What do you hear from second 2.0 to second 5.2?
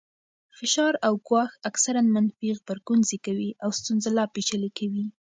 منفي غبرګون زېږوي او ستونزه لا پېچلې کوي.